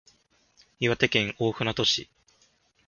[0.79, 2.09] 岩手県大船渡市